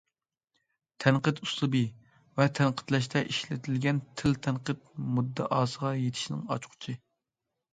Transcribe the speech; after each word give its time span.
تەنقىد 1.03 1.41
ئۇسلۇبى 1.43 1.81
ۋە 2.39 2.47
تەنقىدلەشتە 2.59 3.23
ئىشلىتىلگەن 3.33 4.01
تىل 4.23 4.41
تەنقىد 4.47 4.83
مۇددىئاسىغا 5.19 5.93
يېتىشنىڭ 6.01 6.43
ئاچقۇچى. 6.57 6.99